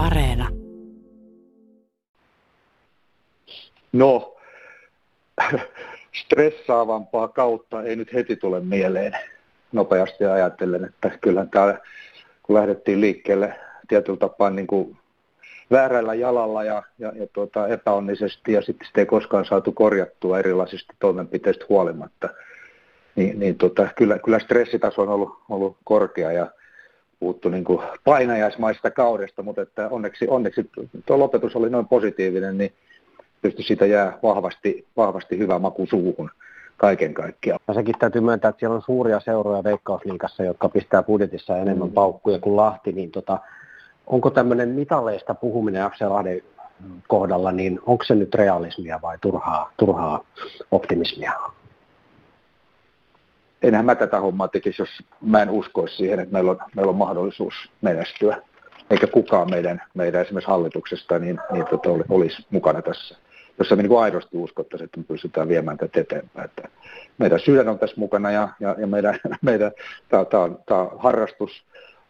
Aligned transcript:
Areena. 0.00 0.48
No, 3.92 4.36
stressaavampaa 6.24 7.28
kautta 7.28 7.82
ei 7.82 7.96
nyt 7.96 8.12
heti 8.12 8.36
tule 8.36 8.60
mieleen 8.60 9.12
nopeasti 9.72 10.24
ajatellen, 10.24 10.84
että 10.84 11.10
kyllähän 11.20 11.50
tämä, 11.50 11.78
kun 12.42 12.56
lähdettiin 12.56 13.00
liikkeelle 13.00 13.54
tietyllä 13.88 14.18
tapaa 14.18 14.50
niin 14.50 14.66
kuin 14.66 14.96
väärällä 15.70 16.14
jalalla 16.14 16.64
ja, 16.64 16.82
ja, 16.98 17.12
ja 17.14 17.26
tuota, 17.32 17.68
epäonnisesti 17.68 18.52
ja 18.52 18.62
sitten 18.62 18.86
sitä 18.86 19.00
ei 19.00 19.06
koskaan 19.06 19.44
saatu 19.44 19.72
korjattua 19.72 20.38
erilaisista 20.38 20.94
toimenpiteistä 20.98 21.64
huolimatta, 21.68 22.28
niin, 23.16 23.40
niin 23.40 23.56
tota, 23.56 23.88
kyllä, 23.96 24.18
kyllä 24.18 24.38
stressitaso 24.38 25.02
on 25.02 25.08
ollut, 25.08 25.38
ollut 25.48 25.76
korkea 25.84 26.32
ja 26.32 26.46
puhuttu 27.20 27.48
niin 27.48 27.64
kuin 27.64 27.80
painajaismaista 28.04 28.90
kaudesta, 28.90 29.42
mutta 29.42 29.62
että 29.62 29.88
onneksi, 29.88 30.28
onneksi 30.28 30.70
tuo 31.06 31.18
lopetus 31.18 31.56
oli 31.56 31.70
noin 31.70 31.88
positiivinen, 31.88 32.58
niin 32.58 32.72
tietysti 33.42 33.62
siitä 33.62 33.86
jää 33.86 34.18
vahvasti, 34.22 34.86
vahvasti 34.96 35.38
hyvä 35.38 35.58
maku 35.58 35.86
suuhun 35.86 36.30
kaiken 36.76 37.14
kaikkiaan. 37.14 37.60
Ja 37.68 37.74
sekin 37.74 37.94
täytyy 37.98 38.20
myöntää, 38.20 38.48
että 38.48 38.60
siellä 38.60 38.76
on 38.76 38.82
suuria 38.82 39.20
seuroja 39.20 39.64
Veikkausliikassa, 39.64 40.44
jotka 40.44 40.68
pistää 40.68 41.02
budjetissa 41.02 41.56
enemmän 41.56 41.88
mm. 41.88 41.94
paukkuja 41.94 42.38
kuin 42.38 42.56
Lahti, 42.56 42.92
niin 42.92 43.10
tota, 43.10 43.38
onko 44.06 44.30
tämmöinen 44.30 44.68
mitaleista 44.68 45.34
puhuminen 45.34 45.90
FC 45.90 46.00
Lahden 46.00 46.42
kohdalla, 47.08 47.52
niin 47.52 47.80
onko 47.86 48.04
se 48.04 48.14
nyt 48.14 48.34
realismia 48.34 48.98
vai 49.02 49.18
turhaa, 49.20 49.72
turhaa 49.76 50.24
optimismia? 50.70 51.32
Enhän 53.62 53.84
mä 53.84 53.94
tätä 53.94 54.20
hommaa 54.20 54.48
tekisi, 54.48 54.82
jos 54.82 54.88
mä 55.20 55.42
en 55.42 55.50
uskoisi 55.50 55.96
siihen, 55.96 56.20
että 56.20 56.32
meillä 56.32 56.50
on, 56.50 56.58
meillä 56.76 56.90
on 56.90 56.96
mahdollisuus 56.96 57.54
menestyä. 57.80 58.36
Eikä 58.90 59.06
kukaan 59.06 59.50
meidän, 59.50 59.82
meidän 59.94 60.22
esimerkiksi 60.22 60.50
hallituksesta 60.50 61.18
niin, 61.18 61.40
niin 61.52 61.66
tota, 61.66 61.88
olisi 62.08 62.46
mukana 62.50 62.82
tässä 62.82 63.16
jossa 63.60 63.76
me 63.76 63.82
niin 63.82 63.90
kuin 63.90 64.02
aidosti 64.02 64.36
uskottaisiin, 64.36 64.84
että 64.84 64.98
me 64.98 65.04
pystytään 65.04 65.48
viemään 65.48 65.78
tätä 65.78 66.00
eteenpäin. 66.00 66.44
Että 66.44 66.68
meidän 67.18 67.40
sydän 67.40 67.68
on 67.68 67.78
tässä 67.78 67.96
mukana 67.98 68.30
ja, 68.30 68.48
ja, 68.60 68.76
ja 68.78 68.86
meidän, 68.86 69.18
meidän 69.42 69.72
tämä, 70.08 70.42
on, 70.42 70.58
tämä 70.66 70.80
on 70.80 70.90
harrastus, 70.98 71.62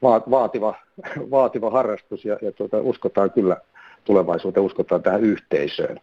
vaativa, 0.03 0.75
vaativa 1.31 1.71
harrastus 1.71 2.25
ja, 2.25 2.39
ja 2.43 2.53
tuota, 2.53 2.81
uskotaan 2.81 3.31
kyllä 3.31 3.57
tulevaisuuteen, 4.05 4.67
uskotaan 4.67 5.03
tähän 5.03 5.25
yhteisöön, 5.25 6.01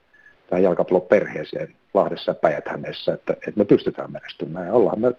tähän 0.48 0.64
jalkapalloperheeseen 0.64 1.76
Lahdessa 1.94 2.32
ja 2.32 2.36
päijät 2.36 2.66
että, 3.14 3.34
että 3.34 3.52
me 3.56 3.66
pystytään 3.66 4.12
menestymään. 4.12 4.68
Ja 4.68 4.74
ollaan 4.74 5.00
me 5.00 5.14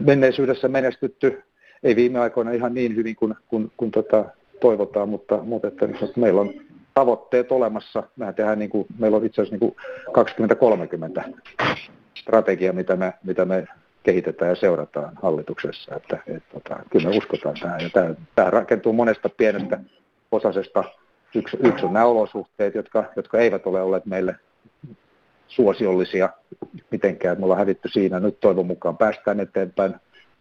menneisyydessä 0.00 0.68
menestytty, 0.68 1.42
ei 1.82 1.96
viime 1.96 2.18
aikoina 2.18 2.52
ihan 2.52 2.74
niin 2.74 2.96
hyvin 2.96 3.16
kuin, 3.16 3.34
kuin, 3.48 3.72
kuin 3.76 3.90
tota, 3.90 4.24
toivotaan, 4.60 5.08
mutta, 5.08 5.36
mutta 5.36 5.68
että, 5.68 5.86
että 5.86 6.20
meillä 6.20 6.40
on 6.40 6.54
tavoitteet 6.94 7.52
olemassa. 7.52 8.02
Mehän 8.16 8.34
tehdään 8.34 8.58
niin 8.58 8.70
kuin, 8.70 8.86
meillä 8.98 9.16
on 9.16 9.26
itse 9.26 9.42
asiassa 9.42 9.66
niin 9.66 9.76
20-30 11.28 11.34
strategia, 12.14 12.72
mitä 12.72 12.96
me, 12.96 13.12
mitä 13.24 13.44
me 13.44 13.66
kehitetään 14.02 14.48
ja 14.48 14.54
seurataan 14.54 15.12
hallituksessa. 15.22 15.94
Että, 15.94 16.18
et, 16.26 16.42
tota, 16.52 16.80
kyllä 16.90 17.08
me 17.08 17.16
uskotaan 17.16 17.56
tähän. 17.60 17.80
Ja 17.80 17.90
tämä, 17.90 18.14
tämä 18.34 18.50
rakentuu 18.50 18.92
monesta 18.92 19.28
pienestä 19.28 19.80
osasesta. 20.32 20.84
Yksi, 21.34 21.56
yksi 21.62 21.86
on 21.86 21.92
nämä 21.92 22.06
olosuhteet, 22.06 22.74
jotka, 22.74 23.04
jotka 23.16 23.38
eivät 23.38 23.66
ole 23.66 23.82
olleet 23.82 24.06
meille 24.06 24.36
suosiollisia 25.48 26.28
mitenkään. 26.90 27.38
Me 27.38 27.44
ollaan 27.44 27.58
hävitty 27.58 27.88
siinä. 27.88 28.20
Nyt 28.20 28.40
toivon 28.40 28.66
mukaan 28.66 28.96
päästään 28.96 29.40
eteenpäin 29.40 29.94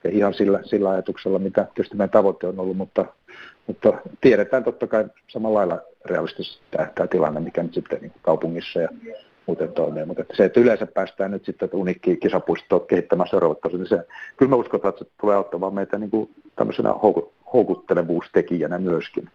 ja 0.03 0.09
ihan 0.09 0.33
sillä, 0.33 0.59
sillä 0.63 0.89
ajatuksella, 0.89 1.39
mitä 1.39 1.67
tietysti 1.75 1.95
meidän 1.95 2.09
tavoite 2.09 2.47
on 2.47 2.59
ollut, 2.59 2.77
mutta, 2.77 3.05
mutta 3.67 3.93
tiedetään 4.21 4.63
totta 4.63 4.87
kai 4.87 5.05
samalla 5.27 5.57
lailla 5.59 5.81
realistisesti 6.05 6.63
tämä, 6.71 6.91
tämä 6.95 7.07
tilanne, 7.07 7.39
mikä 7.39 7.63
nyt 7.63 7.73
sitten 7.73 8.01
niin 8.01 8.13
kaupungissa 8.21 8.79
ja 8.79 8.89
muuten 9.45 9.71
toimii. 9.71 10.05
Mutta 10.05 10.21
että 10.21 10.37
se, 10.37 10.45
että 10.45 10.59
yleensä 10.59 10.85
päästään 10.85 11.31
nyt 11.31 11.45
sitten 11.45 11.69
unikkiin 11.73 12.19
kisapuistoon 12.19 12.87
kehittämään 12.87 13.29
seuraavat 13.29 13.57
niin 13.73 13.87
se, 13.87 14.07
kyllä 14.37 14.49
me 14.49 14.55
uskotaan, 14.55 14.89
että 14.89 15.05
se 15.05 15.11
tulee 15.21 15.35
auttamaan 15.35 15.73
meitä 15.73 15.97
niin 15.97 16.09
kuin 16.09 16.29
tämmöisenä 16.55 16.93
houkuttelevuustekijänä 17.53 18.77
myöskin 18.77 19.29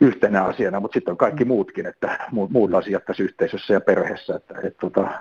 yhtenä 0.00 0.44
asiana, 0.44 0.80
mutta 0.80 0.94
sitten 0.94 1.12
on 1.12 1.18
kaikki 1.18 1.44
muutkin, 1.44 1.86
että 1.86 2.18
muut, 2.32 2.50
muut 2.50 2.74
asiat 2.74 3.04
tässä 3.04 3.22
yhteisössä 3.22 3.74
ja 3.74 3.80
perheessä. 3.80 4.36
Että, 4.36 4.54
että, 4.62 4.78
tota, 4.80 5.00
mä 5.00 5.16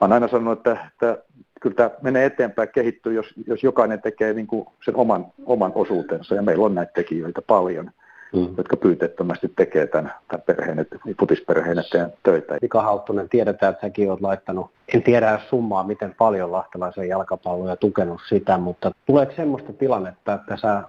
olen 0.00 0.12
aina 0.12 0.28
sanonut, 0.28 0.58
että, 0.58 0.86
että 0.92 1.18
kyllä 1.60 1.76
tämä 1.76 1.90
menee 2.02 2.24
eteenpäin, 2.24 2.68
kehittyy, 2.74 3.12
jos, 3.12 3.26
jos 3.46 3.62
jokainen 3.62 4.02
tekee 4.02 4.32
niin 4.32 4.46
kuin 4.46 4.66
sen 4.84 4.96
oman, 4.96 5.26
oman 5.46 5.72
osuutensa, 5.74 6.34
ja 6.34 6.42
meillä 6.42 6.64
on 6.64 6.74
näitä 6.74 6.92
tekijöitä 6.92 7.42
paljon, 7.42 7.90
mm. 8.32 8.48
jotka 8.56 8.76
pyyteettömästi 8.76 9.52
tekee 9.56 9.86
tämän, 9.86 10.12
tämän 10.28 10.42
perheen, 10.46 10.86
putisperheen 11.18 11.78
eteen 11.78 12.12
töitä. 12.22 12.58
Mika 12.62 12.82
Hauttunen, 12.82 13.28
tiedetään, 13.28 13.72
että 13.72 13.86
säkin 13.86 14.10
olet 14.10 14.20
laittanut, 14.20 14.70
en 14.94 15.02
tiedä 15.02 15.40
summaa, 15.50 15.84
miten 15.84 16.14
paljon 16.18 16.52
lahtelaisen 16.52 17.08
jalkapalloa 17.08 17.70
ja 17.70 17.76
tukenut 17.76 18.20
sitä, 18.28 18.58
mutta 18.58 18.92
tuleeko 19.06 19.32
semmoista 19.36 19.72
tilannetta, 19.72 20.32
että 20.32 20.56
sä 20.56 20.82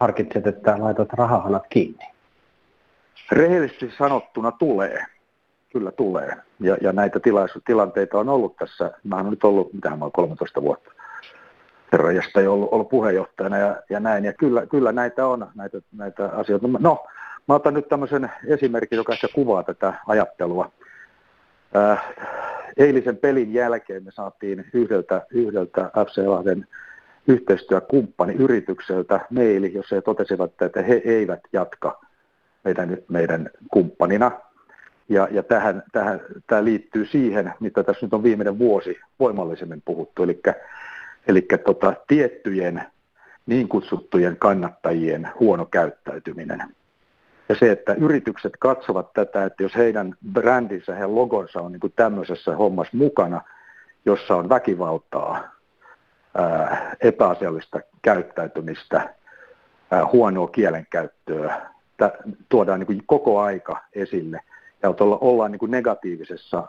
harkitset, 0.00 0.46
että 0.46 0.76
laitat 0.78 1.12
rahahanat 1.12 1.62
kiinni? 1.68 2.13
Rehellisesti 3.32 3.92
sanottuna 3.98 4.52
tulee 4.52 5.04
kyllä 5.74 5.90
tulee. 5.90 6.36
Ja, 6.60 6.76
ja 6.80 6.92
näitä 6.92 7.20
tilaisu, 7.20 7.60
tilanteita 7.66 8.18
on 8.18 8.28
ollut 8.28 8.56
tässä. 8.56 8.90
Mä 9.04 9.16
oon 9.16 9.30
nyt 9.30 9.44
ollut, 9.44 9.72
mitä 9.72 9.90
mä 9.90 10.04
oon 10.04 10.12
13 10.12 10.62
vuotta 10.62 10.90
herrajasta 11.92 12.40
jo 12.40 12.52
ollut, 12.52 12.68
ollut 12.72 12.88
puheenjohtajana 12.88 13.58
ja, 13.58 13.76
ja 13.90 14.00
näin. 14.00 14.24
Ja 14.24 14.32
kyllä, 14.32 14.66
kyllä 14.66 14.92
näitä 14.92 15.26
on, 15.26 15.46
näitä, 15.54 15.80
näitä 15.92 16.28
asioita. 16.28 16.68
No, 16.80 17.06
mä 17.48 17.54
otan 17.54 17.74
nyt 17.74 17.88
tämmöisen 17.88 18.30
esimerkin, 18.46 18.96
joka 18.96 19.12
ehkä 19.12 19.28
kuvaa 19.34 19.62
tätä 19.62 19.94
ajattelua. 20.06 20.70
Äh, 21.76 22.04
eilisen 22.76 23.16
pelin 23.16 23.54
jälkeen 23.54 24.04
me 24.04 24.10
saatiin 24.10 24.64
yhdeltä, 24.72 25.26
yhdeltä 25.30 25.90
FC 26.06 26.18
Lahden 26.26 26.66
yhteistyökumppani 27.26 28.32
yritykseltä 28.32 29.20
maili, 29.30 29.72
jossa 29.74 29.94
he 29.94 30.02
totesivat, 30.02 30.62
että 30.62 30.82
he 30.82 31.02
eivät 31.04 31.40
jatka 31.52 32.00
meidän, 32.64 32.98
meidän 33.08 33.50
kumppanina 33.72 34.30
ja, 35.08 35.28
ja 35.30 35.42
tähän, 35.42 35.82
tähän, 35.92 36.20
tämä 36.46 36.64
liittyy 36.64 37.06
siihen, 37.06 37.54
mitä 37.60 37.82
tässä 37.82 38.06
nyt 38.06 38.14
on 38.14 38.22
viimeinen 38.22 38.58
vuosi 38.58 38.98
voimallisemmin 39.20 39.82
puhuttu, 39.84 40.22
eli, 40.22 40.40
eli 41.26 41.46
tota, 41.64 41.94
tiettyjen 42.06 42.82
niin 43.46 43.68
kutsuttujen 43.68 44.36
kannattajien 44.36 45.28
huono 45.40 45.66
käyttäytyminen. 45.66 46.62
Ja 47.48 47.54
se, 47.54 47.70
että 47.70 47.94
yritykset 47.94 48.52
katsovat 48.58 49.12
tätä, 49.12 49.44
että 49.44 49.62
jos 49.62 49.76
heidän 49.76 50.14
brändinsä, 50.32 50.92
heidän 50.92 51.14
logonsa 51.14 51.60
on 51.60 51.72
niin 51.72 51.80
kuin 51.80 51.92
tämmöisessä 51.96 52.56
hommassa 52.56 52.96
mukana, 52.96 53.40
jossa 54.04 54.36
on 54.36 54.48
väkivaltaa, 54.48 55.48
ää, 56.34 56.96
epäasiallista 57.00 57.80
käyttäytymistä, 58.02 59.14
ää, 59.90 60.06
huonoa 60.06 60.48
kielenkäyttöä, 60.48 61.73
tuodaan 62.48 62.80
niin 62.80 62.86
kuin 62.86 63.02
koko 63.06 63.40
aika 63.40 63.80
esille– 63.94 64.40
ja 64.84 64.90
että 64.90 65.04
olla, 65.04 65.18
ollaan 65.20 65.52
niin 65.52 65.58
kuin 65.58 65.70
negatiivisessa, 65.70 66.64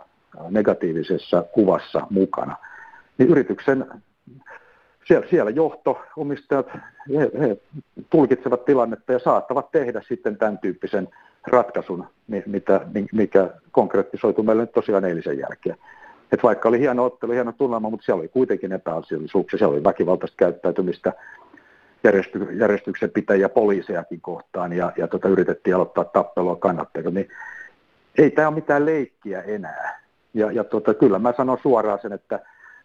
negatiivisessa 0.49 1.41
kuvassa 1.41 2.07
mukana, 2.09 2.55
niin 3.17 3.29
yrityksen 3.29 3.85
siellä, 5.07 5.27
siellä 5.29 5.51
johto, 5.51 6.01
omistajat, 6.17 6.67
he, 7.15 7.31
he 7.39 7.57
tulkitsevat 8.09 8.65
tilannetta 8.65 9.13
ja 9.13 9.19
saattavat 9.19 9.71
tehdä 9.71 10.01
sitten 10.07 10.37
tämän 10.37 10.57
tyyppisen 10.57 11.07
ratkaisun, 11.47 12.07
mitä, 12.45 12.81
mikä 13.11 13.49
konkretisoituu 13.71 14.43
meille 14.43 14.63
nyt 14.63 14.71
tosiaan 14.71 15.05
eilisen 15.05 15.39
jälkeen. 15.39 15.77
Et 16.31 16.43
vaikka 16.43 16.69
oli 16.69 16.79
hieno 16.79 17.05
ottelu, 17.05 17.31
hieno 17.31 17.51
tunnelma, 17.51 17.89
mutta 17.89 18.05
siellä 18.05 18.19
oli 18.19 18.27
kuitenkin 18.27 18.71
epäasiallisuuksia, 18.71 19.57
siellä 19.57 19.73
oli 19.73 19.83
väkivaltaista 19.83 20.37
käyttäytymistä, 20.37 21.13
järjesty, 22.05 22.47
järjestyksen 22.51 23.11
pitäjiä 23.11 23.49
poliisejakin 23.49 24.21
kohtaan 24.21 24.73
ja, 24.73 24.91
ja 24.97 25.07
tota, 25.07 25.27
yritettiin 25.27 25.75
aloittaa 25.75 26.03
tappelua 26.03 26.55
kannattajia. 26.55 27.09
Niin 27.09 27.29
ei 28.17 28.31
tämä 28.31 28.47
ole 28.47 28.55
mitään 28.55 28.85
leikkiä 28.85 29.41
enää. 29.41 29.99
Ja, 30.33 30.51
ja 30.51 30.63
tota, 30.63 30.93
kyllä 30.93 31.19
mä 31.19 31.33
sanon 31.37 31.57
suoraan 31.61 31.99
sen, 32.01 32.13
että 32.13 32.39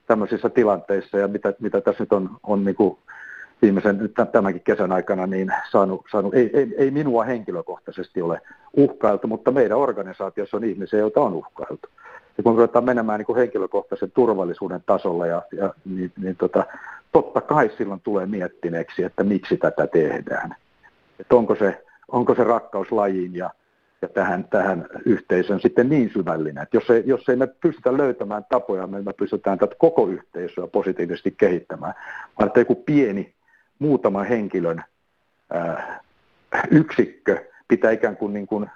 tämmöisissä 0.07 0.49
tilanteissa 0.49 1.19
ja 1.19 1.29
mitä, 1.29 1.55
mitä 1.61 1.81
tässä 1.81 2.03
nyt 2.03 2.13
on, 2.13 2.31
on 2.43 2.65
niin 2.65 2.77
kuin 2.77 2.99
viimeisen 3.63 3.99
nyt 3.99 4.15
tämänkin 4.33 4.63
kesän 4.63 4.93
aikana 4.93 5.27
niin 5.27 5.53
saanut, 5.71 6.05
saanut 6.13 6.35
ei, 6.35 6.51
ei, 6.53 6.75
ei, 6.79 6.91
minua 6.91 7.25
henkilökohtaisesti 7.25 8.23
ole 8.23 8.41
uhkailtu, 8.77 9.27
mutta 9.27 9.51
meidän 9.51 9.79
organisaatiossa 9.79 10.57
on 10.57 10.65
ihmisiä, 10.65 10.99
joita 10.99 11.21
on 11.21 11.35
uhkailtu. 11.35 11.89
Ja 12.39 12.43
kun 12.43 12.55
ruvetaan 12.55 12.85
menemään 12.85 13.19
niin 13.19 13.27
kuin 13.27 13.39
henkilökohtaisen 13.39 14.11
turvallisuuden 14.11 14.83
tasolla, 14.87 15.27
ja, 15.27 15.43
ja, 15.53 15.75
niin, 15.85 16.13
niin 16.17 16.37
tota, 16.37 16.65
totta 17.13 17.41
kai 17.41 17.71
silloin 17.79 18.01
tulee 18.01 18.27
miettineeksi, 18.27 19.03
että 19.03 19.25
miksi 19.25 19.57
tätä 19.57 19.87
tehdään. 19.87 20.55
Että 21.21 21.37
onko 21.37 21.55
se, 21.55 21.85
onko 22.09 22.35
se 22.35 22.45
rakkaus 22.45 22.93
lajiin 22.93 23.35
ja 23.35 23.51
ja 24.03 24.09
tähän, 24.09 24.45
tähän 24.45 24.87
yhteisön 25.05 25.61
sitten 25.61 25.89
niin 25.89 26.11
syvällinen, 26.13 26.63
että 26.63 26.77
jos 26.77 26.91
ei, 26.91 27.03
jos 27.07 27.29
ei 27.29 27.37
me 27.37 27.47
pystytä 27.47 27.97
löytämään 27.97 28.45
tapoja, 28.49 28.87
me, 28.87 29.03
me 29.03 29.13
pystytään 29.13 29.59
tätä 29.59 29.75
koko 29.79 30.07
yhteisöä 30.07 30.67
positiivisesti 30.67 31.35
kehittämään, 31.39 31.95
vaan 32.39 32.47
että 32.47 32.61
joku 32.61 32.75
pieni, 32.75 33.35
muutaman 33.79 34.27
henkilön 34.27 34.85
ää, 35.51 36.01
yksikkö 36.71 37.45
pitää 37.69 37.91
ikään 37.91 38.17
kuin, 38.17 38.33
niin 38.33 38.47
kuin 38.47 38.71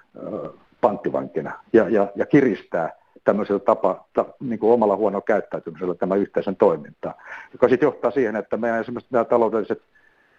panttivankina 0.81 1.59
ja, 1.73 1.89
ja, 1.89 2.11
ja 2.15 2.25
kiristää 2.25 2.89
tämmöisellä 3.25 3.59
tapa, 3.59 4.05
ta, 4.13 4.25
niin 4.39 4.59
kuin 4.59 4.73
omalla 4.73 4.95
huonolla 4.95 5.25
käyttäytymisellä 5.27 5.95
tämä 5.95 6.15
yhteisön 6.15 6.55
toiminta, 6.55 7.13
joka 7.53 7.69
sitten 7.69 7.87
johtaa 7.87 8.11
siihen, 8.11 8.35
että 8.35 8.57
meidän 8.57 8.81
esimerkiksi 8.81 9.13
nämä 9.13 9.25
taloudelliset 9.25 9.81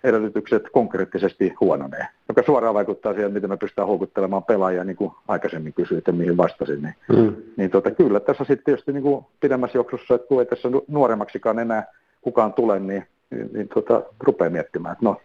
edellytykset 0.05 0.62
konkreettisesti 0.73 1.55
huononee, 1.61 2.06
joka 2.29 2.43
suoraan 2.43 2.75
vaikuttaa 2.75 3.12
siihen, 3.12 3.33
miten 3.33 3.50
me 3.50 3.56
pystytään 3.56 3.88
houkuttelemaan 3.88 4.44
pelaajia, 4.44 4.85
niin 4.85 4.97
kuin 4.97 5.12
aikaisemmin 5.29 5.73
kysyit 5.73 6.06
ja 6.06 6.12
mihin 6.12 6.37
vastasin. 6.37 6.83
Niin, 6.83 6.94
mm. 7.09 7.37
niin 7.56 7.71
tota, 7.71 7.91
kyllä 7.91 8.21
tässä 8.21 8.44
sitten 8.44 8.65
tietysti 8.65 8.93
niin 8.93 9.03
kuin 9.03 9.25
pidemmässä 9.41 9.79
juoksussa, 9.79 10.15
että 10.15 10.27
kun 10.29 10.41
ei 10.41 10.47
tässä 10.47 10.69
nuoremmaksikaan 10.88 11.59
enää 11.59 11.85
kukaan 12.21 12.53
tule, 12.53 12.79
niin, 12.79 13.06
niin, 13.31 13.50
niin 13.53 13.69
tota, 13.69 14.03
rupeaa 14.21 14.50
miettimään, 14.50 14.93
että 14.93 15.05
no, 15.05 15.21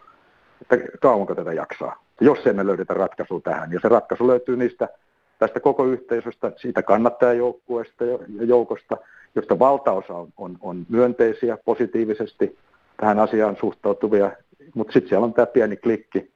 että 0.62 0.88
kauanko 1.00 1.34
tätä 1.34 1.52
jaksaa, 1.52 2.04
jos 2.20 2.46
emme 2.46 2.66
löydetä 2.66 2.94
ratkaisua 2.94 3.40
tähän. 3.40 3.72
Ja 3.72 3.80
se 3.82 3.88
ratkaisu 3.88 4.26
löytyy 4.26 4.56
niistä 4.56 4.88
tästä 5.42 5.60
koko 5.60 5.84
yhteisöstä, 5.84 6.52
siitä 6.56 6.82
kannattajajoukkueesta 6.82 8.04
ja 8.04 8.18
joukosta, 8.40 8.96
josta 9.34 9.58
valtaosa 9.58 10.14
on, 10.14 10.28
on, 10.36 10.58
on 10.60 10.86
myönteisiä, 10.88 11.58
positiivisesti 11.64 12.58
tähän 12.96 13.18
asiaan 13.18 13.56
suhtautuvia, 13.60 14.32
mutta 14.74 14.92
sitten 14.92 15.08
siellä 15.08 15.24
on 15.24 15.34
tämä 15.34 15.46
pieni 15.46 15.76
klikki, 15.76 16.30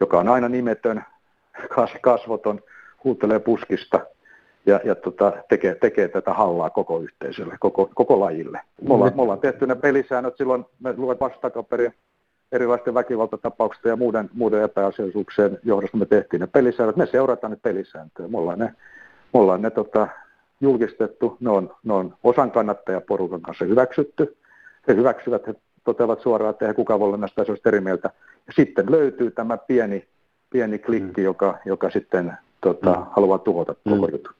joka 0.00 0.18
on 0.18 0.28
aina 0.28 0.48
nimetön, 0.48 1.04
kasvoton, 2.00 2.60
huutelee 3.04 3.38
puskista 3.38 4.00
ja, 4.66 4.80
ja 4.84 4.94
tota, 4.94 5.32
tekee, 5.48 5.74
tekee 5.74 6.08
tätä 6.08 6.32
hallaa 6.32 6.70
koko 6.70 7.00
yhteisölle, 7.00 7.56
koko, 7.60 7.90
koko 7.94 8.20
lajille. 8.20 8.60
Me 8.88 8.94
ollaan, 8.94 9.12
me 9.16 9.22
ollaan 9.22 9.40
tehty 9.40 9.66
ne 9.66 9.74
pelisäännöt 9.74 10.36
silloin, 10.36 10.64
me 10.80 10.94
luet 10.96 11.20
vastakaperia 11.20 11.92
erilaisten 12.52 12.94
väkivaltatapauksista 12.94 13.88
ja 13.88 13.96
muuden, 13.96 14.30
muuden 14.34 14.62
epäasiallisuuksien 14.62 15.58
johdosta 15.62 15.96
me 15.96 16.06
tehtiin 16.06 16.40
ne 16.40 16.46
pelisäännöt. 16.46 16.96
Me 16.96 17.06
seurataan 17.06 17.50
ne 17.50 17.58
pelisääntöjä. 17.62 18.28
Me 18.28 18.38
ollaan 18.38 18.58
ne, 18.58 18.64
me 19.34 19.40
ollaan 19.40 19.62
ne 19.62 19.70
tota, 19.70 20.08
julkistettu, 20.60 21.36
ne 21.40 21.50
on, 21.50 21.74
ne 21.84 21.92
on 21.92 22.14
osan 22.24 22.50
kannattajaporukan 22.50 23.42
kanssa 23.42 23.64
hyväksytty. 23.64 24.36
He 24.88 24.94
hyväksyvät, 24.94 25.46
he 25.46 25.54
toteavat 25.84 26.20
suoraan, 26.20 26.50
että 26.50 26.64
eihän 26.64 26.76
kukaan 26.76 27.00
voi 27.00 27.06
olla 27.06 27.16
näistä 27.16 27.42
asioista 27.42 27.68
eri 27.68 27.80
mieltä. 27.80 28.10
Ja 28.46 28.52
sitten 28.52 28.90
löytyy 28.90 29.30
tämä 29.30 29.58
pieni, 29.58 30.08
pieni 30.50 30.78
klikki, 30.78 31.20
mm. 31.20 31.24
joka, 31.24 31.58
joka 31.64 31.90
sitten 31.90 32.32
tota, 32.60 32.90
mm. 32.90 33.06
haluaa 33.10 33.38
tuhota 33.38 33.74
koko 33.74 34.06
mm. 34.06 34.12
jutun. 34.12 34.34